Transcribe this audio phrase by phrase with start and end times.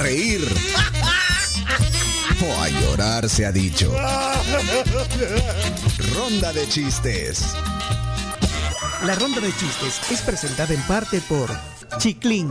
[0.00, 0.40] reír
[2.42, 3.92] o a llorar se ha dicho.
[6.14, 7.54] Ronda de chistes.
[9.04, 11.50] La ronda de chistes es presentada en parte por
[11.98, 12.50] Chiclin,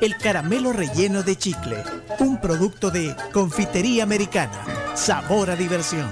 [0.00, 1.82] el caramelo relleno de chicle,
[2.20, 4.64] un producto de confitería americana.
[4.94, 6.08] Sabor a diversión.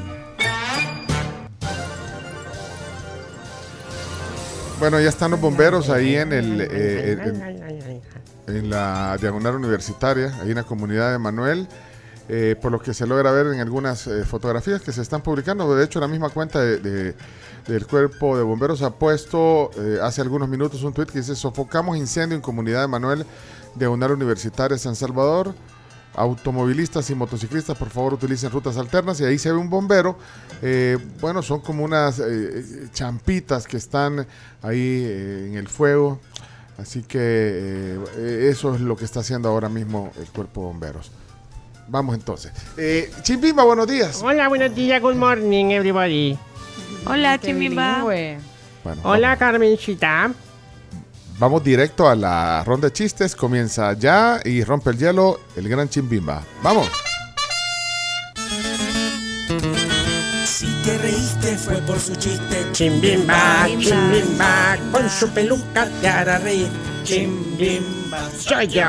[4.81, 8.03] Bueno, ya están los bomberos ahí en el eh, en,
[8.47, 11.69] en la diagonal universitaria, ahí en la comunidad de Manuel.
[12.29, 15.75] eh, por lo que se logra ver en algunas eh, fotografías que se están publicando.
[15.75, 17.15] De hecho, la misma cuenta de, de-
[17.67, 21.97] del cuerpo de bomberos ha puesto eh, hace algunos minutos un tuit que dice sofocamos
[21.97, 23.27] incendio en comunidad de Manuel,
[23.75, 25.53] diagonal universitaria San Salvador.
[26.15, 29.19] Automovilistas y motociclistas, por favor, utilicen rutas alternas.
[29.21, 30.17] Y ahí se ve un bombero.
[31.21, 32.23] Bueno, son como unas
[32.93, 34.27] champitas que están
[34.63, 35.05] ahí
[35.49, 36.21] en el fuego.
[36.79, 41.11] Así que eh, eso es lo que está haciendo ahora mismo el cuerpo de bomberos.
[41.89, 42.53] Vamos entonces.
[42.77, 44.21] Eh, Chimbimba, buenos días.
[44.23, 46.39] Hola, buenos días, good morning, everybody.
[47.07, 48.03] Hola, Chimimba.
[48.03, 48.41] Bueno,
[49.03, 50.23] Hola, Carmencita.
[50.23, 50.37] Vamos,
[51.39, 53.37] vamos directo a la ronda de chistes.
[53.37, 56.43] Comienza ya y rompe el hielo el gran Chimbimba.
[56.63, 56.89] Vamos.
[61.93, 62.67] Por su chiste.
[62.73, 66.69] Chimbimba, chimbimba, con su peluca te hará reír.
[67.05, 68.31] Chimbimba.
[68.31, 68.83] Soy yo.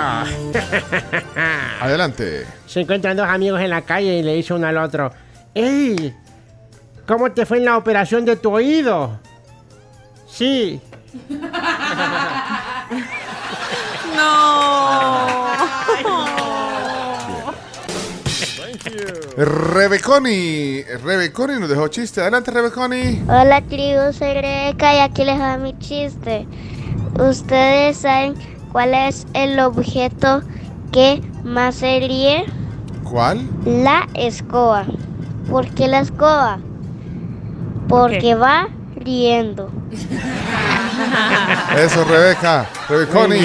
[1.82, 2.48] Adelante.
[2.66, 5.12] Se encuentran dos amigos en la calle y le dice uno al otro:
[5.54, 6.16] ¡Ey!
[7.06, 9.20] ¿Cómo te fue en la operación de tu oído?
[10.26, 10.80] Sí.
[19.36, 20.84] Rebeconi.
[21.04, 22.22] Rebeconi nos dejó chiste.
[22.22, 23.24] Adelante, Rebeconi.
[23.28, 26.48] Hola tribu, soy Rebeca y aquí les va mi chiste.
[27.20, 28.36] ¿Ustedes saben
[28.72, 30.42] cuál es el objeto
[30.92, 32.46] que más se ríe?
[33.04, 33.48] ¿Cuál?
[33.66, 34.86] La escoba.
[35.50, 36.60] ¿Por qué la escoba?
[37.88, 39.70] Porque va riendo.
[41.78, 42.68] Eso, Rebeca.
[42.88, 43.40] Rebeconi.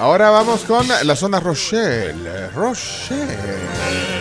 [0.00, 2.48] Ahora vamos con la zona Rochelle.
[2.54, 3.36] Rochelle.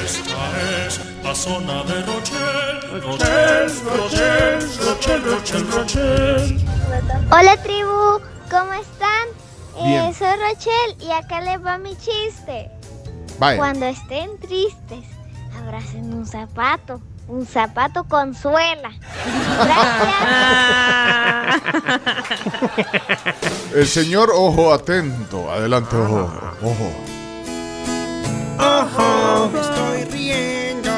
[0.03, 2.99] Esta es la zona de Rochelle.
[2.99, 6.59] Rochelle, Rochelle, Rochelle, Rochelle, Rochelle.
[7.31, 8.19] Hola tribu,
[8.51, 9.29] ¿cómo están?
[9.77, 10.13] Eh, Bien.
[10.13, 12.69] soy Rochelle y acá les va mi chiste.
[13.39, 13.57] Vaya.
[13.57, 15.05] Cuando estén tristes,
[15.63, 16.99] abracen un zapato.
[17.29, 18.91] Un zapato con suela.
[23.73, 25.51] El señor Ojo Atento.
[25.51, 26.31] Adelante, Ojo.
[26.63, 26.91] Ojo.
[28.57, 30.89] Ojo, estoy riendo.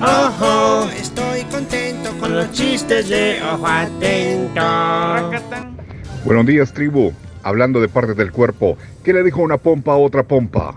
[0.00, 4.62] Ojo, estoy contento con los chistes de ojo atento.
[6.24, 7.12] Buenos días, tribu.
[7.42, 10.74] Hablando de partes del cuerpo, ¿qué le dijo una pompa a otra pompa?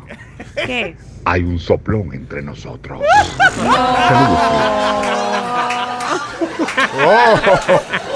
[0.65, 0.95] ¿Qué?
[1.25, 3.01] Hay un soplón entre nosotros.
[7.01, 7.35] Oh,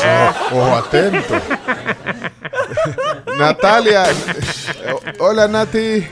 [0.06, 1.36] oh, ojo atento.
[3.38, 4.04] Natalia.
[5.20, 6.06] Hola, Nati.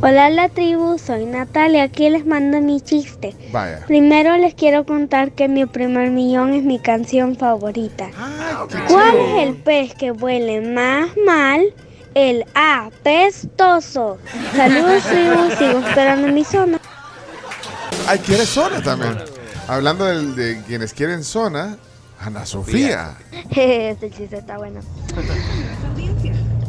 [0.00, 3.34] Hola la tribu, soy Natalia, aquí les mando mi chiste.
[3.50, 3.84] Vaya.
[3.88, 8.08] Primero les quiero contar que mi primer millón es mi canción favorita.
[8.86, 11.74] ¿Cuál es el pez que huele más mal?
[12.14, 14.18] El apestoso.
[14.54, 16.78] Saludos tribu, sigo esperando mi zona.
[18.06, 19.18] Ay, quiere zona también.
[19.66, 21.76] Hablando del- de, quienes quieren zona,
[22.20, 23.16] Ana Sofía.
[23.50, 24.78] este chiste está bueno.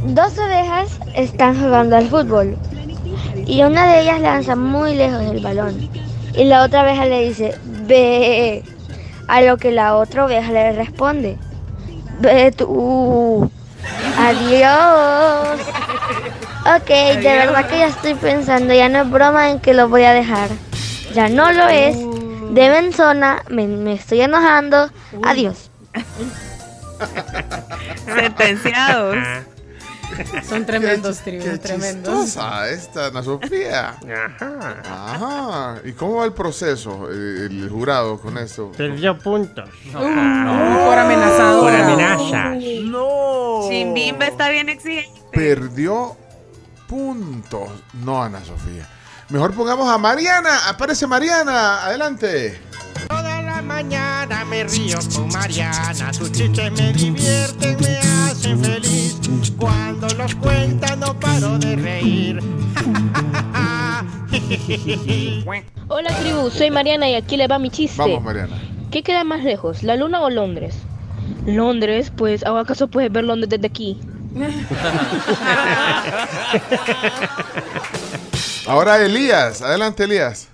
[0.04, 2.58] Dos ovejas están jugando al fútbol
[3.46, 5.90] y una de ellas lanza muy lejos el balón
[6.34, 8.64] y la otra oveja le dice ve
[9.28, 11.38] a lo que la otra oveja le responde
[12.20, 13.50] ve tú
[14.18, 15.60] adiós.
[16.78, 20.04] Ok de verdad que ya estoy pensando ya no es broma en que lo voy
[20.04, 20.50] a dejar.
[21.14, 21.98] Ya no lo es.
[22.52, 24.90] Deben zona me, me estoy enojando.
[25.24, 25.70] Adiós.
[28.06, 29.18] Sentenciados.
[30.48, 32.38] Son tremendos, Qué- tribu, qué tremendos.
[32.72, 33.96] esta Ana Sofía.
[34.86, 35.76] Ajá.
[35.84, 38.72] ¿Y cómo va el proceso, eh, el jurado con esto?
[38.76, 39.70] Perdió puntos.
[39.92, 40.02] por
[40.98, 41.60] amenazadora.
[41.60, 42.58] Por amenazas.
[42.84, 43.68] No.
[43.70, 45.22] Chimbimba está bien exigente.
[45.32, 46.16] Perdió
[46.88, 47.70] puntos.
[48.04, 48.88] No, Ana Sofía.
[49.30, 50.70] Mejor pongamos a Mariana.
[50.70, 51.84] Aparece Mariana.
[51.86, 52.60] Adelante.
[53.08, 56.12] Toda la mañana me río con Mariana.
[56.14, 58.00] Sus chistes me divierten, me
[58.40, 59.20] hacen feliz.
[59.58, 62.40] Cuando los cuenta no paro de reír.
[65.88, 67.98] Hola tribu, soy Mariana y aquí le va mi chiste.
[67.98, 68.58] Vamos, Mariana.
[68.92, 70.76] ¿Qué queda más lejos, la luna o Londres?
[71.46, 74.00] Londres, pues ¿o acaso puedes ver Londres desde aquí?
[78.68, 80.48] Ahora Elías, adelante Elías.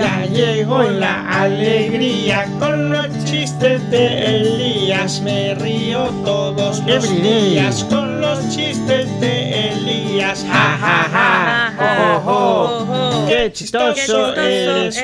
[0.00, 5.20] Ya llegó la alegría con los chistes de Elías.
[5.20, 10.46] Me río todos los días con los chistes de Elías.
[10.48, 12.22] Ja, ja, ja.
[12.24, 13.26] Oh, oh, oh.
[13.28, 14.96] Qué chistoso eres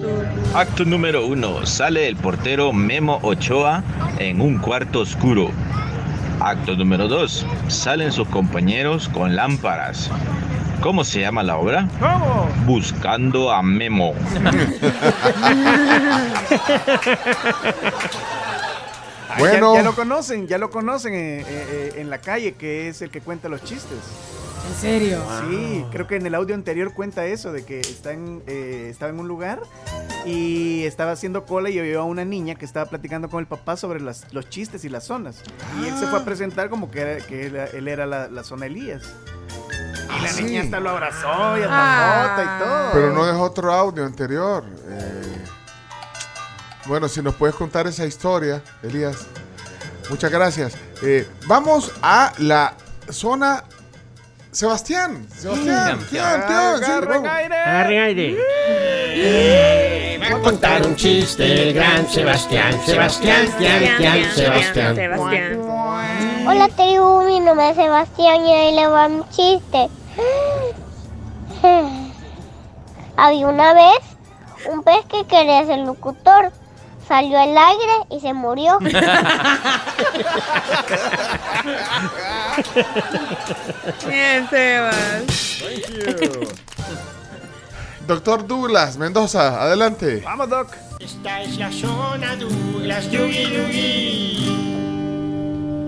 [0.00, 0.08] tú.
[0.54, 1.66] Acto número uno.
[1.66, 3.82] Sale el portero Memo Ochoa
[4.18, 5.50] en un cuarto oscuro.
[6.40, 7.44] Acto número dos.
[7.68, 10.10] Salen sus compañeros con lámparas.
[10.82, 11.88] ¿Cómo se llama la obra?
[12.00, 12.48] ¿Cómo?
[12.66, 14.14] Buscando a Memo.
[19.28, 19.74] Ah, Bueno.
[19.74, 23.00] Ya, ya lo conocen, ya lo conocen eh, eh, eh, en la calle, que es
[23.00, 23.98] el que cuenta los chistes.
[24.68, 25.20] ¿En serio?
[25.48, 29.10] Sí, creo que en el audio anterior cuenta eso, de que está en, eh, estaba
[29.10, 29.60] en un lugar
[30.26, 33.76] y estaba haciendo cola y oyó a una niña que estaba platicando con el papá
[33.76, 35.42] sobre las- los chistes y las zonas.
[35.82, 38.44] Y él se fue a presentar como que, era- que él, él era la, la
[38.44, 39.02] zona Elías.
[40.18, 40.42] Y la Ah, sí.
[40.44, 42.26] niña hasta lo abrazó y hasta Ah.
[42.28, 42.90] nota y todo.
[42.92, 44.64] Pero no dejó otro audio anterior.
[44.88, 45.44] Eh,
[46.86, 49.26] bueno, si nos puedes contar esa historia, Elías.
[50.10, 50.74] Muchas gracias.
[51.02, 52.74] Eh, vamos a la
[53.08, 53.64] zona
[54.50, 55.26] Sebastián.
[55.34, 55.98] Sebastián,
[56.42, 57.28] Agarren vamos.
[57.30, 57.56] aire.
[57.60, 58.36] Agarren aire.
[60.22, 62.74] Va a contar un chiste el gran Sebastián.
[62.84, 64.94] Sebastián, Tian, Sebastián.
[64.96, 65.60] Sebastián.
[66.46, 69.88] Hola tribu, mi nombre es Sebastián y hoy le va mi chiste.
[73.16, 73.98] Había una vez
[74.70, 76.52] un pez que quería ser locutor.
[77.06, 78.78] Salió al aire y se murió.
[84.08, 85.24] Bien, Sebas.
[88.06, 90.22] Doctor Douglas Mendoza, adelante.
[90.24, 90.68] Vamos, Doc.
[91.00, 94.51] Esta es la zona Douglas, yugi, yugi.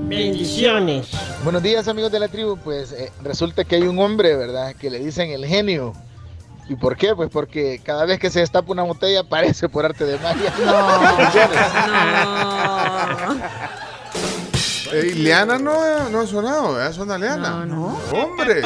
[0.06, 1.08] Bendiciones.
[1.42, 4.74] Buenos días amigos de la tribu, pues eh, resulta que hay un hombre, ¿verdad?
[4.74, 5.94] Que le dicen el genio.
[6.68, 7.14] ¿Y por qué?
[7.14, 10.52] Pues porque cada vez que se destapa una botella aparece por arte de magia.
[11.16, 11.58] Bendiciones.
[14.92, 16.92] Eh, Ileana no, no ha sonado, ¿eh?
[16.92, 17.64] Suena Leana.
[17.64, 18.62] No, Hombre.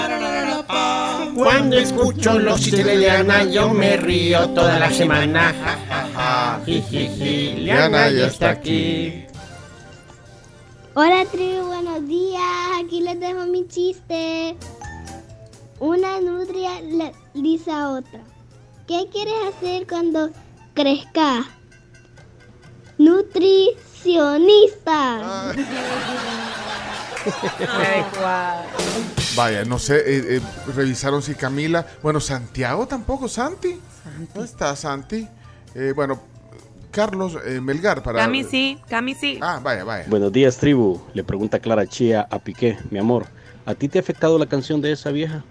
[1.35, 5.55] Cuando escucho los chistes de Liana, yo me río toda la semana.
[6.67, 9.25] Jijiji, Liana ya está aquí.
[11.01, 12.43] Hola tribu, buenos días.
[12.83, 14.57] Aquí les dejo mi chiste.
[15.79, 18.19] Una nutria le dice a otra.
[18.89, 20.31] ¿Qué quieres hacer cuando
[20.75, 21.47] crezcas?
[22.99, 25.55] Nutricionista.
[29.37, 30.41] Vaya, no sé, eh, eh,
[30.75, 31.87] revisaron si Camila.
[32.03, 33.81] Bueno, Santiago tampoco, Santi.
[34.35, 35.29] ¿Dónde está Santi?
[35.77, 36.21] Eh, bueno,
[36.99, 38.19] Carlos eh, Melgar para.
[38.19, 39.39] Cami sí, Cami sí.
[39.41, 40.05] Ah, vaya, vaya.
[40.09, 41.01] Buenos días, tribu.
[41.15, 43.27] Le pregunta Clara Chía a Piqué, mi amor,
[43.67, 45.45] ¿a ti te ha afectado la canción de esa vieja?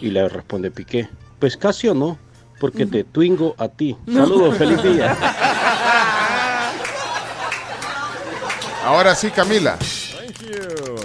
[0.00, 1.08] Y le responde Piqué,
[1.38, 2.18] pues casi o no,
[2.58, 3.96] porque te twingo a ti.
[4.12, 5.16] Saludos, feliz día.
[8.84, 9.78] Ahora sí, Camila.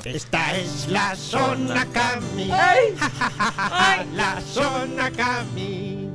[0.05, 2.47] Esta es la zona Cami.
[4.15, 6.09] La zona Cami.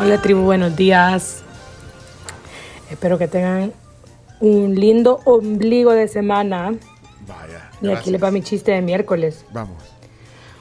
[0.00, 1.45] Hola tribu, buenos días.
[2.90, 3.72] Espero que tengan
[4.40, 6.74] un lindo ombligo de semana.
[7.26, 7.70] Vaya.
[7.82, 9.44] Y aquí le va mi chiste de miércoles.
[9.52, 9.76] Vamos.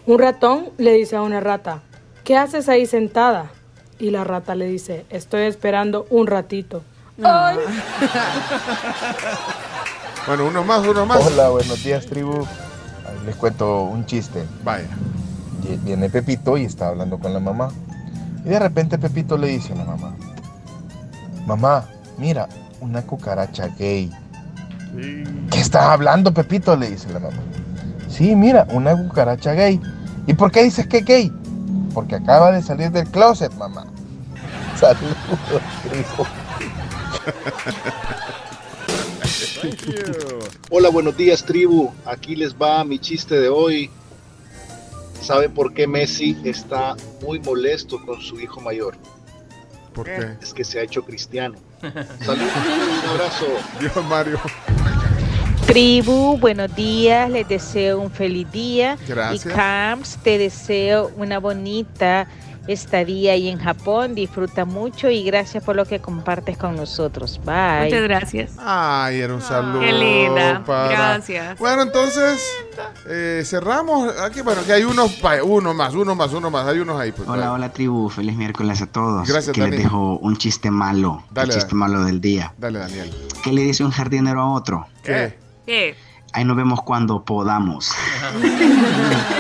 [0.08, 1.82] Un ratón le dice a una rata,
[2.24, 3.52] ¿qué haces ahí sentada?
[4.00, 6.84] Y la rata le dice, estoy esperando un ratito.
[7.24, 7.58] Ay.
[10.28, 11.24] Bueno, uno más, uno más.
[11.24, 12.48] Hola, buenos días tribu.
[13.28, 14.44] Les cuento un chiste.
[14.64, 14.88] Vaya.
[15.62, 17.70] Vie- Viene Pepito y está hablando con la mamá.
[18.44, 20.16] Y de repente Pepito le dice a la mamá,
[21.46, 22.48] mamá, mira,
[22.80, 24.12] una cucaracha gay.
[25.52, 26.76] ¿Qué estás hablando, Pepito?
[26.76, 27.38] Le dice la mamá.
[28.10, 29.80] Sí, mira, una cucaracha gay.
[30.28, 31.32] ¿Y por qué dices que es gay?
[31.94, 33.86] Porque acaba de salir del closet, mamá.
[34.80, 35.16] Saludos,
[35.84, 36.26] tribu.
[40.70, 41.92] Hola, buenos días tribu.
[42.06, 43.90] Aquí les va mi chiste de hoy.
[45.22, 48.96] ¿Saben por qué Messi está muy molesto con su hijo mayor?
[49.94, 50.38] ¿Por qué?
[50.42, 51.58] Es que se ha hecho cristiano.
[51.82, 52.52] Saludos,
[53.04, 53.46] un abrazo.
[53.80, 54.40] Dios Mario.
[55.66, 58.98] Tribu, buenos días, les deseo un feliz día.
[59.08, 59.46] Gracias.
[59.46, 62.28] Y Camps, te deseo una bonita
[62.68, 64.16] estadía ahí en Japón.
[64.16, 67.40] Disfruta mucho y gracias por lo que compartes con nosotros.
[67.46, 67.86] Bye.
[67.86, 68.52] Muchas gracias.
[68.60, 69.80] Ay, era un saludo.
[69.82, 70.64] Qué linda.
[70.66, 71.58] para- Gracias.
[71.60, 72.44] Bueno, entonces
[73.08, 74.18] eh, cerramos.
[74.20, 76.66] Aquí, bueno, que hay unos, uno más, uno más, uno más.
[76.68, 77.12] Hay unos ahí.
[77.12, 79.28] Pues, Hola, hola tribu, feliz miércoles a todos.
[79.28, 79.72] Gracias, Dani.
[79.72, 82.54] les dejo un chiste malo, Dale, el chiste malo del día.
[82.58, 83.12] Dale, Daniel.
[83.44, 84.88] ¿Qué le dice un jardinero a otro?
[85.04, 85.38] ¿Qué?
[85.66, 85.96] ¿Qué?
[86.34, 87.92] Ahí nos vemos cuando podamos.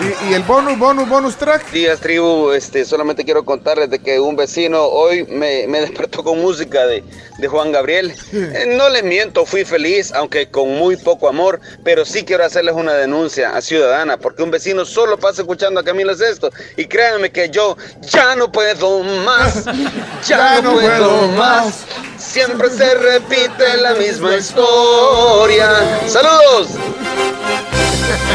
[0.00, 1.70] ¿Y, y el bonus, bonus, bonus track?
[1.70, 2.52] Días, tribu.
[2.52, 7.04] Este, solamente quiero contarles de que un vecino hoy me, me despertó con música de,
[7.38, 8.14] de Juan Gabriel.
[8.32, 12.74] Eh, no les miento, fui feliz, aunque con muy poco amor, pero sí quiero hacerles
[12.74, 16.50] una denuncia a Ciudadana, porque un vecino solo pasa escuchando a Camilo Sesto.
[16.76, 19.64] Y créanme que yo ya no puedo más,
[20.26, 21.84] ya, no, puedo más.
[22.18, 25.70] Siempre se repite la misma historia.
[26.06, 26.68] ¡Saludos!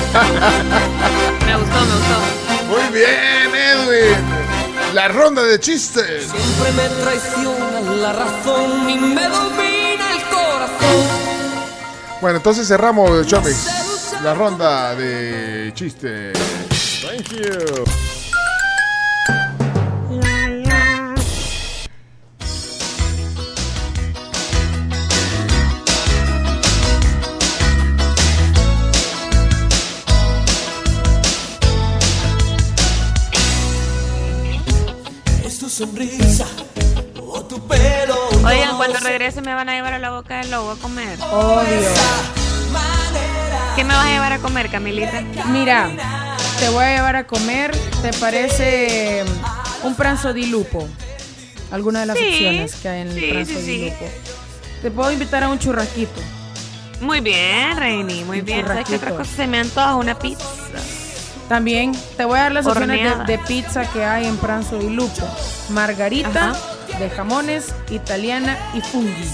[1.45, 2.69] Me gustó, me gustó.
[2.69, 4.93] Muy bien, Edwin.
[4.93, 6.25] La ronda de chistes.
[6.25, 11.29] Siempre me traiciona la razón y me domina el corazón.
[12.21, 14.11] Bueno, entonces cerramos, Chomix.
[14.23, 16.37] La ronda de chistes.
[17.01, 18.08] Thank you.
[35.79, 36.45] Sonrisa
[37.21, 38.15] o tu pelo.
[38.45, 41.17] Oigan, cuando regrese me van a llevar a la boca del lobo a comer.
[41.31, 41.89] Obvio.
[43.77, 45.21] ¿Qué me vas a llevar a comer, Camilita?
[45.45, 45.89] Mira,
[46.59, 47.71] te voy a llevar a comer.
[48.01, 49.23] ¿Te parece
[49.83, 50.85] un pranzo di lupo?
[51.71, 53.85] Alguna de las Sí, opciones que hay en el sí, pranzo sí, di sí.
[53.85, 54.05] lupo.
[54.81, 56.19] Te puedo invitar a un churrasquito.
[56.99, 58.67] Muy bien, Reini, muy Un bien.
[58.67, 59.95] ¿Sabes qué otra cosa se me antoja?
[59.95, 60.43] Una pizza.
[61.47, 64.89] También te voy a dar las opciones de, de pizza que hay en Pranzo di
[64.89, 65.25] Lupo.
[65.69, 66.53] Margarita,
[66.99, 69.29] de jamones, italiana y fungi.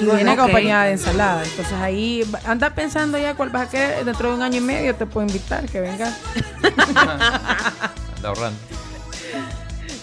[0.00, 1.42] Y viene acompañada de ensalada.
[1.42, 4.04] Entonces ahí anda pensando ya cuál vas a querer.
[4.04, 6.14] Dentro de un año y medio te puedo invitar que vengas.
[6.96, 8.58] Anda ahorrando.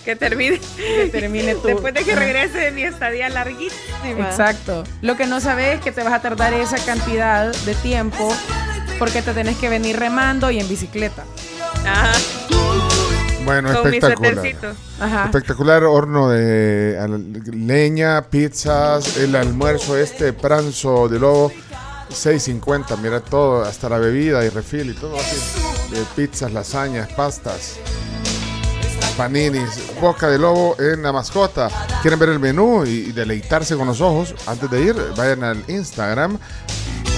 [0.04, 0.60] Que termine.
[0.78, 4.30] Que termine tu- Después de que regrese de mi estadía larguísima.
[4.30, 4.84] Exacto.
[5.02, 8.34] Lo que no sabes es que te vas a tardar esa cantidad de tiempo
[8.98, 11.24] porque te tenés que venir remando y en bicicleta.
[11.86, 12.14] Ajá.
[13.48, 14.76] Bueno, Con espectacular.
[15.00, 15.26] Ajá.
[15.28, 16.98] Espectacular horno de
[17.54, 21.54] leña, pizzas, el almuerzo este, pranzo de lobo,
[22.10, 25.38] 6.50, mira todo, hasta la bebida y refil y todo así.
[25.92, 27.78] De pizzas, lasañas, pastas,
[29.16, 31.70] paninis, boca de lobo en la mascota.
[32.02, 34.36] ¿Quieren ver el menú y, y deleitarse con los ojos?
[34.46, 36.38] Antes de ir, vayan al Instagram.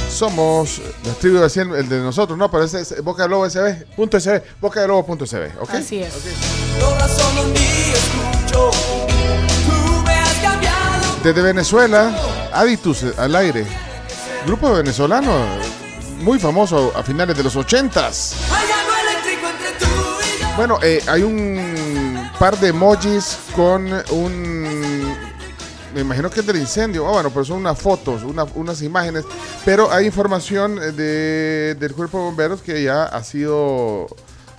[0.09, 3.49] Somos la tribu de 100, el de nosotros, no, pero ese es Boca de Lobo
[3.49, 5.69] SB, punto SB, boca de lobo punto SB, ¿ok?
[5.75, 6.13] Así es.
[11.23, 12.15] Desde Venezuela,
[12.53, 13.65] Aditus al aire.
[14.45, 15.31] Grupo venezolano
[16.21, 18.33] muy famoso a finales de los 80s.
[18.51, 20.47] Hay algo eléctrico entre tú y yo.
[20.55, 24.78] Bueno, eh, hay un par de emojis con un.
[25.99, 27.05] Me imagino que es del incendio.
[27.05, 29.25] Ah, bueno, pero son unas fotos, una- unas imágenes.
[29.65, 34.07] Pero hay información de, del cuerpo de bomberos que ya ha sido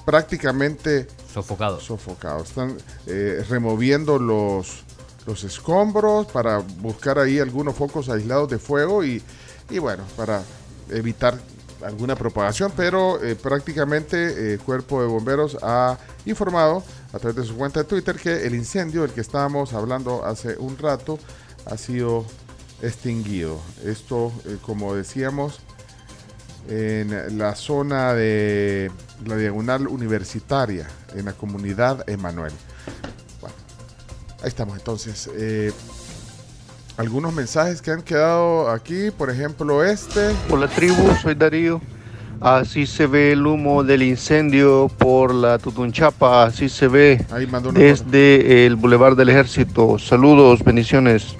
[0.04, 1.80] prácticamente Sofocado.
[1.80, 2.42] sofocado.
[2.42, 4.82] Están eh, removiendo los,
[5.26, 9.22] los escombros para buscar ahí algunos focos aislados de fuego y,
[9.70, 10.42] y bueno, para
[10.90, 11.38] evitar
[11.82, 16.82] alguna propagación, pero eh, prácticamente eh, el cuerpo de bomberos ha informado
[17.12, 20.56] a través de su cuenta de Twitter que el incendio del que estábamos hablando hace
[20.58, 21.18] un rato
[21.66, 22.24] ha sido
[22.82, 23.60] extinguido.
[23.84, 25.60] Esto, eh, como decíamos,
[26.68, 28.90] en la zona de
[29.26, 32.52] la diagonal universitaria, en la comunidad Emanuel.
[34.42, 35.28] Ahí estamos entonces.
[35.34, 35.72] Eh,
[36.96, 40.34] algunos mensajes que han quedado aquí, por ejemplo este.
[40.50, 41.80] Hola tribu, soy Darío.
[42.40, 47.68] Así se ve el humo del incendio por la Tutunchapa, así se ve Ahí mandó
[47.68, 49.98] una desde el Boulevard del Ejército.
[49.98, 51.36] Saludos, bendiciones.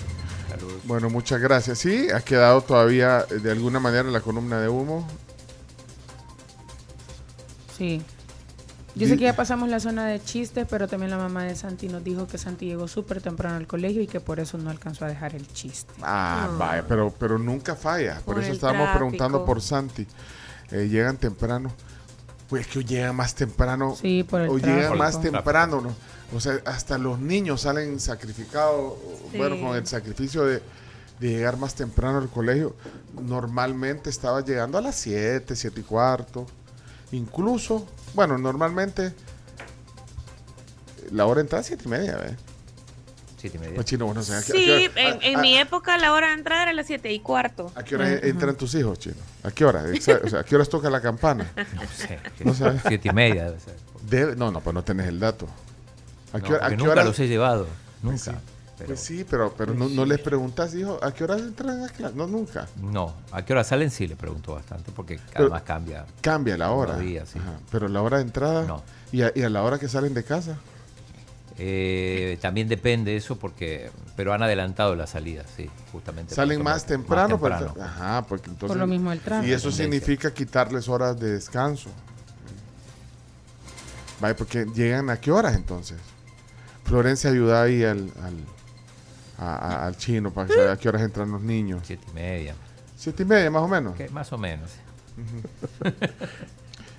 [0.85, 1.79] Bueno, muchas gracias.
[1.79, 5.07] Sí, ha quedado todavía eh, de alguna manera la columna de humo.
[7.79, 8.03] Sí.
[8.95, 11.89] Yo sé que ya pasamos la zona de chistes, pero también la mamá de Santi
[11.89, 15.05] nos dijo que Santi llegó súper temprano al colegio y que por eso no alcanzó
[15.07, 15.95] a dejar el chiste.
[16.03, 18.17] Ah, vaya, pero, pero nunca falla.
[18.17, 20.07] Por, Por eso estábamos preguntando por Santi.
[20.73, 21.73] Eh, llegan temprano.
[22.49, 23.97] Pues que hoy llegan más temprano.
[24.01, 24.97] Sí, por el Hoy llegan tráfico.
[24.99, 25.95] más temprano, ¿no?
[26.35, 28.95] O sea, hasta los niños salen sacrificados.
[29.31, 29.39] Sí.
[29.39, 30.63] Bueno, con el sacrificio de,
[31.21, 32.75] de llegar más temprano al colegio.
[33.21, 36.47] Normalmente estaba llegando a las 7, 7 y cuarto.
[37.13, 39.13] Incluso, bueno, normalmente
[41.11, 42.35] la hora de entrada es 7 y media, ¿ves?
[43.41, 43.75] Siete y media.
[43.75, 45.97] Pues chino, bueno, o sea, ¿a qué- a Sí, hora- en, en a- mi época
[45.99, 47.73] la hora de entrada era las 7 y cuarto.
[47.75, 49.17] ¿A qué hora entran tus hijos, chino?
[49.43, 49.85] ¿A qué hora?
[49.87, 51.51] Exa- O sea, ¿a qué horas toca la campana?
[51.75, 52.19] No sé.
[52.45, 52.83] No sabes.
[52.87, 53.75] Siete y media debe ser.
[54.09, 55.47] Debe- no, no, pues no tenés el dato.
[56.33, 56.57] ¿A No, qué hora?
[56.59, 57.05] ¿A porque qué nunca hora?
[57.05, 57.67] los he llevado.
[58.03, 58.19] Nunca.
[58.19, 58.31] Sí.
[58.77, 61.89] Pero Pues sí, pero, pero no, no les preguntas, hijo, ¿a qué hora entran a
[61.91, 62.15] clase?
[62.17, 62.67] No, nunca.
[62.81, 63.91] no, ¿a qué hora salen?
[63.91, 66.07] Sí, le pregunto bastante, porque Pero además cambia.
[66.23, 66.97] Cambia la hora.
[66.97, 67.39] Días, sí.
[67.39, 68.65] Ajá, Pero la hora de entrada.
[68.65, 68.83] No.
[69.13, 70.57] Y a, y a la hora que salen de casa.
[71.63, 76.35] Eh, también depende eso, porque pero han adelantado la salida, sí, justamente.
[76.35, 77.37] Salen más temprano.
[77.37, 78.69] más pero- ajá, porque entonces.
[78.69, 79.47] Por lo mismo el tráfico.
[79.51, 81.91] Y eso significa quitarles horas de descanso.
[84.21, 85.99] Vaya, porque llegan a qué horas entonces.
[86.85, 88.35] Florencia ayuda ahí al, al,
[89.39, 91.83] a- a- al chino para que saber a qué horas entran los niños.
[91.85, 92.55] Siete y media.
[92.97, 93.95] Siete y media, más o menos.
[94.13, 94.71] Más o menos.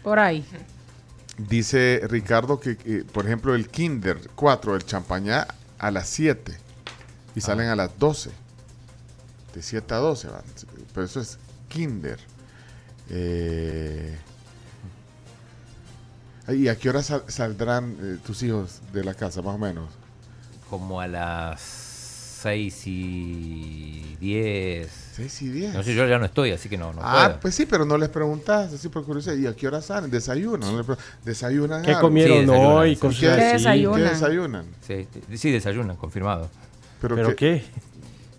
[0.04, 0.46] Por ahí.
[1.48, 2.76] Dice Ricardo que,
[3.12, 5.48] por ejemplo, el Kinder 4, el champañá,
[5.80, 6.56] a las 7
[7.36, 8.30] y salen a las 12.
[9.56, 10.44] De 7 a 12 van.
[10.94, 11.38] Pero eso es
[11.70, 12.20] Kinder.
[13.10, 14.18] Eh,
[16.50, 19.90] ¿Y a qué hora sal- saldrán eh, tus hijos de la casa, más o menos?
[20.70, 21.91] Como a las
[22.42, 24.90] seis y diez.
[25.16, 25.74] 6 y 10.
[25.74, 27.40] No sé, yo ya no estoy, así que no, no ah, puedo.
[27.42, 29.36] pues sí, pero no les preguntas, así por curiosidad.
[29.36, 30.10] ¿Y a qué hora salen?
[30.10, 30.76] ¿Desayunan?
[30.78, 31.82] ¿No ¿Desayunan?
[31.84, 32.02] ¿Qué algo?
[32.02, 32.96] comieron Sí, desayunan, hoy?
[32.96, 33.02] sí.
[33.02, 33.40] Cosas ¿Qué, así.
[33.42, 34.04] qué desayunan?
[34.04, 34.66] desayunan?
[34.88, 36.50] Sí, sí, desayunan, confirmado.
[37.02, 37.64] ¿Pero, ¿Pero qué?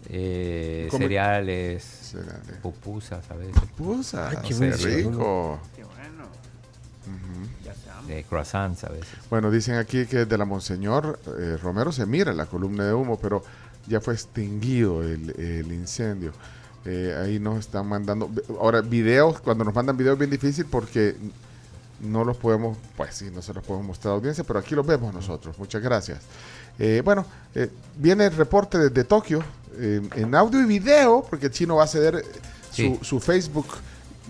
[0.08, 2.56] Eh, cereales, Cereales.
[2.62, 5.60] pupusas a veces, Pusa, Ay, qué qué buen rico.
[8.08, 9.18] eh, croissants a veces.
[9.30, 13.18] Bueno, dicen aquí que de la Monseñor eh, Romero se mira la columna de humo,
[13.18, 13.42] pero
[13.86, 16.32] ya fue extinguido el, el incendio.
[16.84, 18.30] Eh, ahí nos están mandando.
[18.60, 21.14] Ahora, videos, cuando nos mandan videos es bien difícil porque
[22.00, 24.74] no los podemos, pues sí, no se los podemos mostrar a la audiencia, pero aquí
[24.74, 25.56] los vemos nosotros.
[25.58, 26.20] Muchas gracias.
[26.78, 27.24] Eh, bueno,
[27.54, 29.42] eh, viene el reporte desde Tokio
[29.76, 32.24] eh, en audio y video, porque el chino va a ceder
[33.02, 33.66] su Facebook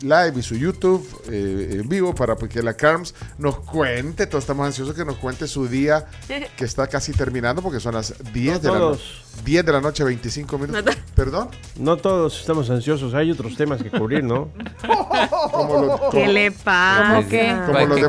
[0.00, 4.66] Live y su YouTube eh, en vivo para que la Carms nos cuente, todos estamos
[4.66, 6.06] ansiosos que nos cuente su día
[6.56, 9.22] que está casi terminando porque son las 10, No de, la, no- todos.
[9.44, 10.96] 10 de la noche, 25 minutos.
[11.14, 11.48] ¿Perdón?
[11.78, 14.48] No todos estamos ansiosos, hay otros temas que cubrir, ¿no?
[15.52, 17.16] Como lo- ¿Qué le pasa?
[17.16, 17.54] Como ¿Qué-
[17.88, 18.00] los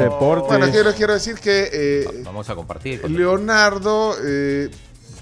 [0.00, 0.48] deportes.
[0.48, 3.08] Bueno, quiero, quiero decir que eh, Vamos a compartir.
[3.10, 4.70] Leonardo eh,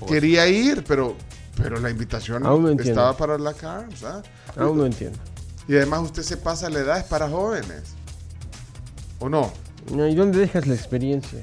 [0.09, 1.16] quería ir, pero,
[1.57, 4.05] pero la invitación Aún no estaba para la Carms.
[4.05, 4.23] ¿ah?
[4.57, 5.19] Aún no entiendo.
[5.68, 7.83] Y además usted se pasa la edad, es para jóvenes.
[9.18, 9.52] ¿O no?
[9.90, 11.40] ¿Y dónde dejas la experiencia?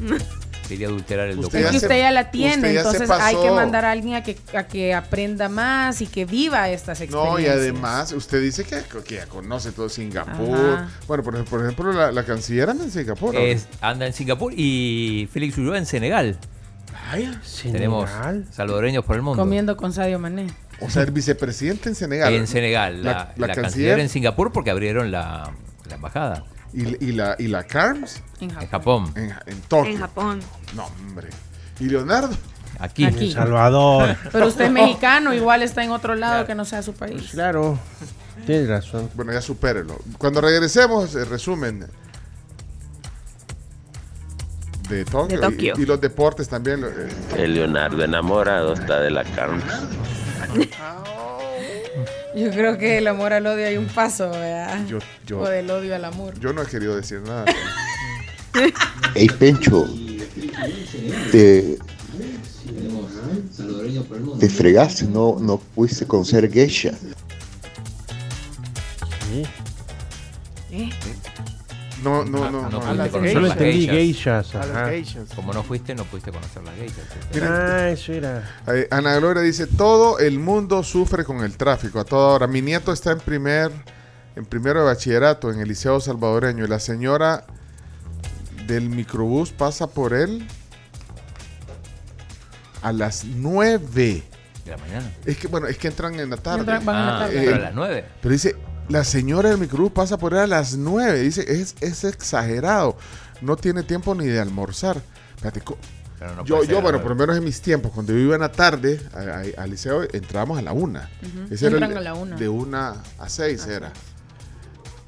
[0.68, 3.50] Quería adulterar el Usted que se- usted ya la tiene, usted ya entonces hay que
[3.52, 7.34] mandar a alguien a que, a que aprenda más y que viva estas experiencias.
[7.34, 10.58] No, y además usted dice que, que ya conoce todo Singapur.
[10.58, 10.88] Ajá.
[11.06, 13.32] Bueno, por, por ejemplo, la, la canciller anda en Singapur.
[13.32, 13.38] ¿no?
[13.40, 16.36] Es- anda en Singapur y Félix Ulloa en Senegal.
[17.62, 18.46] Tenemos Senegal.
[18.50, 19.40] salvadoreños por el mundo.
[19.40, 20.48] Comiendo con Sadio Mané.
[20.80, 22.34] O sea, el vicepresidente en Senegal.
[22.34, 25.52] En Senegal, la, la canciller en Singapur porque abrieron la,
[25.88, 26.44] la embajada.
[26.74, 29.10] y, y la, y la Carms En En Japón.
[29.16, 29.92] En, en Tokio.
[29.92, 30.40] En Japón.
[30.74, 31.28] No, hombre.
[31.80, 32.36] Y Leonardo.
[32.78, 33.06] Aquí.
[33.06, 33.32] Aquí.
[33.32, 34.16] Salvador.
[34.30, 37.16] Pero usted es mexicano, igual está en otro lado que no sea su país.
[37.20, 37.78] Pues claro,
[38.44, 39.08] tienes razón.
[39.14, 39.98] Bueno, ya supérelo.
[40.18, 41.86] Cuando regresemos, el resumen
[44.90, 45.40] de Tokio.
[45.40, 45.74] De Tokio.
[45.78, 46.84] Y, y los deportes también.
[47.36, 49.64] El Leonardo enamorado está de la Carms.
[52.36, 54.84] Yo creo que el amor al odio hay un paso, ¿verdad?
[54.86, 56.38] yo, yo, O del odio al amor.
[56.38, 57.46] yo no he querido decir nada.
[59.14, 59.86] Hey Pencho,
[61.30, 61.76] te,
[64.40, 66.92] te fregaste, no, no pudiste conocer Geisha.
[72.06, 72.62] No, no, Ah, no.
[72.70, 72.94] no no.
[72.94, 74.52] las Solo entendí geishas.
[74.52, 74.54] geishas.
[74.54, 74.88] A las Ajá.
[74.90, 75.28] geishas.
[75.34, 77.04] Como no fuiste, no pudiste conocer las geishas.
[77.42, 78.42] Ah, eso era.
[78.68, 82.46] Eh, Ana Gloria dice, todo el mundo sufre con el tráfico a toda hora.
[82.46, 83.70] Mi nieto está en primer,
[84.36, 87.44] en primero de bachillerato en el Liceo Salvadoreño y la señora
[88.66, 90.46] del microbús pasa por él
[92.82, 94.22] a las 9.
[94.64, 95.12] De la mañana.
[95.24, 96.60] Es que, bueno, es que entran en la tarde.
[96.64, 97.34] Entran- van en la Ah, tarde.
[97.40, 98.04] pero a Eh, las nueve.
[98.20, 98.56] Pero dice,
[98.88, 101.20] la señora del microbús pasa por él a las 9.
[101.20, 102.96] Dice, es, es exagerado.
[103.40, 105.00] No tiene tiempo ni de almorzar.
[105.36, 105.62] Espérate,
[106.34, 108.50] no yo, yo bueno, por lo menos en mis tiempos, cuando yo iba en la
[108.52, 109.00] tarde
[109.58, 111.10] al liceo, entrábamos a la una.
[111.22, 111.54] Ujú.
[111.54, 112.36] Ese era el Entran de- a la una.
[112.36, 113.92] De una a seis era.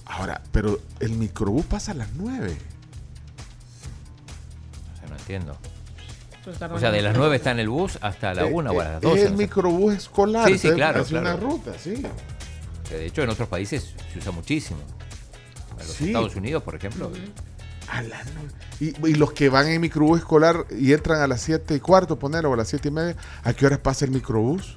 [0.04, 2.56] Ahora, pero el microbús pasa a las nueve.
[4.94, 5.56] O sea, no entiendo.
[6.46, 7.24] Está O sea, de las raro.
[7.24, 9.16] 9 está en el bus hasta la Eh, 1 o a eh, las 12.
[9.20, 9.42] Es el no sé.
[9.44, 10.48] microbús escolar.
[10.48, 11.26] Sí, sí, claro, claro.
[11.26, 12.02] una ruta, sí.
[12.88, 14.80] Que de hecho, en otros países se usa muchísimo.
[15.72, 16.06] En los Sí.
[16.06, 17.10] Estados Unidos, por ejemplo.
[17.88, 18.50] A las nueve.
[18.80, 22.18] Y, y los que van en microbús escolar y entran a las siete y cuarto,
[22.18, 24.76] ponerlo, o a las siete y media, ¿a qué horas pasa el microbús?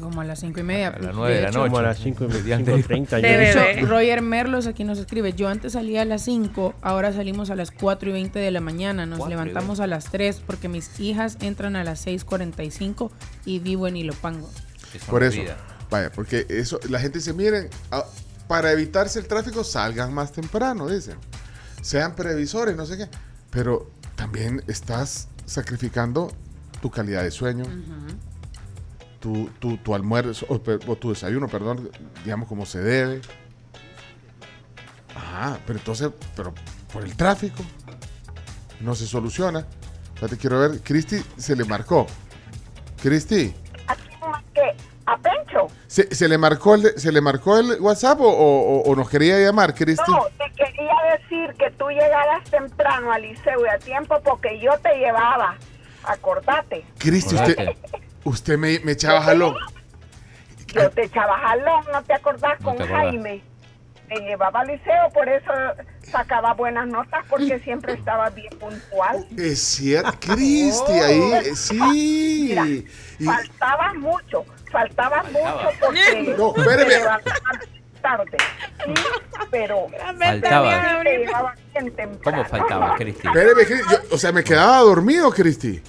[0.00, 0.88] Como a las cinco y media.
[0.88, 1.70] A las pues, nueve de la hecho, noche.
[1.70, 3.18] Como a las cinco y Mediante- 5:30 ya.
[3.20, 3.86] De hecho.
[3.86, 7.70] Roger Merlos aquí nos escribe, yo antes salía a las 5, ahora salimos a las
[7.70, 11.76] 4 y 20 de la mañana, nos levantamos a las 3 porque mis hijas entran
[11.76, 13.10] a las 6.45
[13.44, 14.48] y vivo en Ilopango.
[15.08, 15.40] Por eso.
[15.40, 15.56] vida.
[15.92, 18.06] Vaya, porque eso, la gente dice, miren, ah,
[18.48, 21.18] para evitarse el tráfico salgan más temprano, dicen.
[21.82, 23.10] Sean previsores, no sé qué.
[23.50, 26.32] Pero también estás sacrificando
[26.80, 27.64] tu calidad de sueño,
[29.20, 30.58] tu, tu, tu almuerzo, o,
[30.96, 31.90] tu desayuno, perdón,
[32.24, 33.20] digamos como se debe.
[35.14, 36.54] Ajá, pero entonces, pero
[36.90, 37.62] por el tráfico
[38.80, 39.66] no se soluciona.
[40.22, 42.06] Ya te quiero ver, Cristi se le marcó.
[43.02, 43.54] Cristi.
[44.54, 44.74] ¿Qué?
[45.92, 49.38] ¿Se, se le marcó el, se le marcó el WhatsApp o, o- o nos quería
[49.38, 50.10] llamar, Cristi?
[50.10, 54.72] No, te quería decir que tú llegabas temprano al liceo y a tiempo porque yo
[54.78, 55.54] te llevaba.
[56.04, 56.86] Acordate.
[56.96, 57.68] Cristi, usted,
[58.24, 59.54] usted me, me echaba jalón.
[60.68, 62.58] Yo te echaba jalón, ¿no te acordás?
[62.60, 63.02] No con te acordás.
[63.10, 63.42] Jaime.
[64.20, 65.52] Llevaba al liceo, por eso
[66.02, 69.26] sacaba buenas notas porque siempre estaba bien puntual.
[69.38, 71.78] Es cierto, Cristi, ahí, eh, sí.
[72.48, 76.94] Mira, Y- faltaba mucho, faltaba mucho porque No, espéreme.
[78.02, 78.36] tarde.
[78.84, 78.94] Sí,
[79.50, 79.86] pero
[80.18, 81.02] Faltaba.
[81.04, 82.20] te llevaba bien temprano.
[82.24, 83.26] ¿Cómo faltaba, Cristi?
[83.28, 85.80] Espéreme, Cristi, yo- o sea, me quedaba dormido, Cristi.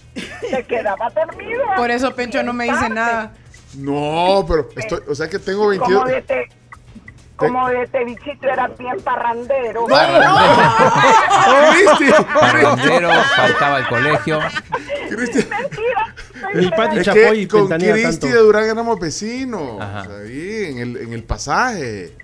[0.49, 1.63] Te quedaba dormido.
[1.75, 2.93] Por eso Pencho no me dice tarde.
[2.95, 3.33] nada.
[3.77, 6.03] No, pero estoy, o sea que tengo 22.
[6.03, 6.11] Como
[7.35, 9.85] como de te bichito era bien parrandero.
[11.71, 14.39] Cristi, Parrandero, faltaba el colegio.
[16.53, 19.81] Ni Pati Es Chapoy que con Cristi de Durán éramos vecinos.
[19.81, 22.15] Ahí, en el, en el pasaje.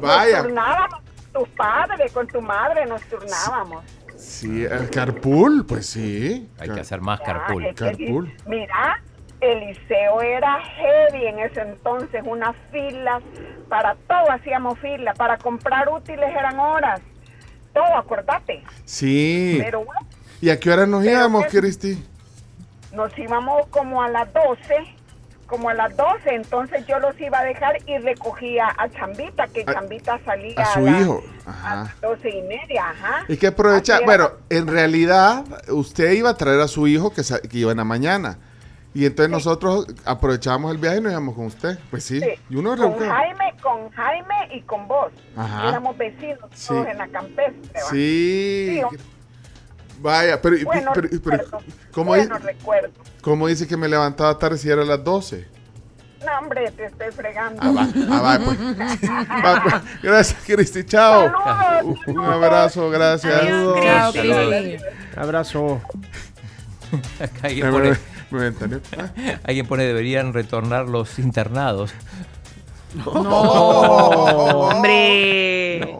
[0.00, 0.38] Vaya.
[0.38, 3.84] Nos turnábamos con tus padres, con tu madre nos turnábamos.
[4.16, 6.48] Sí, el carpool, pues sí.
[6.58, 7.72] Hay que hacer más carpool.
[7.74, 8.34] Carpool.
[8.46, 9.00] Mira,
[9.40, 13.22] el liceo era heavy en ese entonces, unas filas,
[13.68, 17.00] para todo hacíamos filas, para comprar útiles eran horas,
[17.72, 18.62] todo, acordate.
[18.84, 19.58] Sí.
[19.62, 20.00] Pero bueno,
[20.40, 22.02] ¿Y a qué hora nos íbamos, Cristi?
[22.92, 24.74] nos íbamos como a las 12,
[25.46, 29.62] como a las 12, entonces yo los iba a dejar y recogía a Chambita, que
[29.66, 31.22] A- Chambita salía A su las hijo.
[31.46, 31.94] Ajá.
[32.02, 33.24] 12 y media, ajá.
[33.28, 34.04] Hay que aprovechar.
[34.04, 37.84] Bueno, en realidad, usted iba a traer a su hijo que, que iba en la
[37.84, 38.38] mañana.
[38.98, 41.78] Y entonces nosotros aprovechábamos el viaje y nos íbamos con usted.
[41.88, 42.18] Pues sí.
[42.20, 42.98] Sí, Y uno con.
[42.98, 45.12] Jaime, con Jaime y con vos.
[45.36, 45.68] Ajá.
[45.68, 46.68] Éramos vecinos Sí.
[46.68, 47.80] todos en la campestre.
[47.90, 48.80] Sí.
[48.90, 48.96] Sí,
[50.00, 51.58] Vaya, pero, Bueno, pero- pero- recuerdo.
[51.92, 52.90] ¿cómo, bueno, di- recuerdo.
[53.20, 55.46] cómo dice que me levantaba tarde si era a las 12?
[56.26, 57.60] No, hombre, te estoy fregando.
[57.62, 58.58] Ah, va, ah, va, pues.
[59.44, 59.74] Va, pues.
[60.02, 60.84] Gracias, Cristi.
[60.84, 61.32] Chao.
[61.44, 63.40] Saludos, Un abrazo, gracias.
[63.40, 63.78] Saludos.
[64.12, 64.84] Cristi.
[65.16, 65.80] Abrazo.
[67.20, 67.96] Acá alguien Me-
[68.30, 69.10] Ah.
[69.44, 71.92] alguien pone deberían retornar los internados.
[74.58, 75.96] Hombre.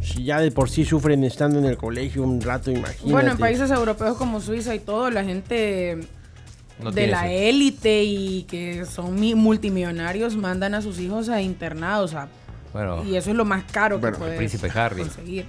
[0.00, 3.10] Si ya de por sí sufren estando en el colegio un rato, imagínate.
[3.10, 5.98] Bueno, en países europeos como Suiza y todo, la gente
[6.82, 12.14] No de la élite y que son mi- multimillonarios mandan a sus hijos a internados.
[12.14, 12.28] a-
[12.72, 15.02] Bueno, y eso es lo más caro Bueno, que Harry.
[15.02, 15.44] conseguir.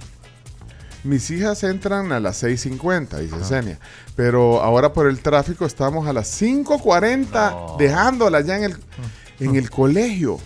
[1.02, 3.78] Mis hijas entran a las 6.50, dice Senia.
[4.16, 8.76] Pero ahora por el tráfico estamos a las 5.40 dejándolas ya en el,
[9.40, 10.38] en el colegio.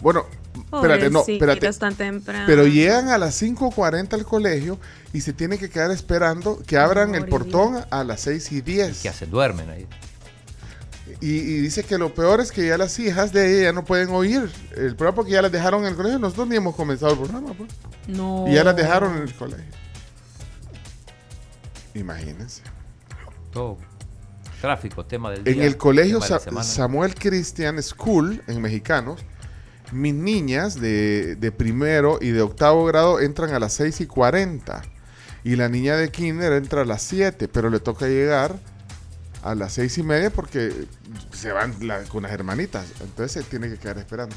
[0.00, 0.26] Bueno,
[0.72, 1.38] espérate, no, espérate.
[1.38, 2.44] Pobrecitos tan temprano.
[2.46, 4.78] Pero llegan a las 5.40 al colegio
[5.12, 9.02] y se tiene que quedar esperando que abran el portón a las 6 y 10.
[9.02, 9.30] ¿Qué hacen?
[9.30, 9.86] Duermen ahí.
[11.20, 13.84] Y, y dice que lo peor es que ya las hijas de ella ya no
[13.84, 16.18] pueden oír el programa porque ya las dejaron en el colegio.
[16.18, 17.54] Nosotros ni hemos comenzado el programa.
[17.54, 17.70] pues.
[18.08, 18.44] No.
[18.48, 19.64] Y ya las dejaron en el colegio.
[21.94, 22.62] Imagínense.
[23.52, 23.78] Todo.
[24.60, 25.54] Tráfico, tema del día.
[25.54, 26.40] En el colegio Sa-.
[26.62, 29.24] Samuel Christian School, en mexicanos,
[29.92, 34.82] mis niñas de, de primero y de octavo grado entran a las 6 y 40.
[35.44, 38.58] Y la niña de kinder entra a las 7, pero le toca llegar
[39.50, 40.72] a las 6 y media porque
[41.32, 42.86] se van la- con las hermanitas.
[43.00, 44.34] Entonces se tiene que quedar esperando.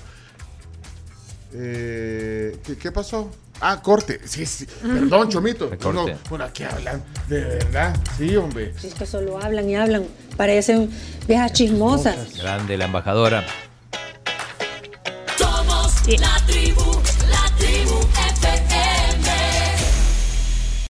[1.54, 3.32] Eh, ¿qué, qué pasó?
[3.62, 4.22] Ah, corte.
[4.26, 4.66] Sí, sí.
[4.82, 5.70] Perdón, Chomito.
[5.92, 7.04] No, bueno, aquí hablan.
[7.28, 7.96] De verdad.
[8.18, 8.74] Sí, hombre.
[8.84, 10.06] Es que solo hablan y hablan,
[10.38, 10.90] parecen
[11.28, 12.38] viejas chismosas.
[12.38, 13.46] Grande la embajadora.
[15.38, 17.09] Somos la tribu, la tribu FM.